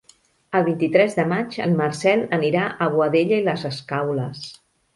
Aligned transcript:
El 0.59 0.63
vint-i-tres 0.69 1.13
de 1.19 1.25
maig 1.33 1.59
en 1.67 1.75
Marcel 1.83 2.25
anirà 2.39 2.65
a 2.73 2.89
Boadella 2.97 3.41
i 3.43 3.47
les 3.51 3.69
Escaules. 3.73 4.45